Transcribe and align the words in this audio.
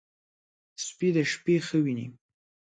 سپي 0.85 1.09
د 1.15 1.17
شپې 1.31 1.55
ښه 1.65 1.77
ویني. 1.83 2.07